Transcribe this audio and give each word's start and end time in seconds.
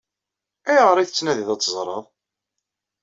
Ayɣer 0.69 0.97
i 0.99 1.05
tettnadiḍ 1.07 1.49
ad 1.53 1.59
teẓṛeḍ? 1.61 2.03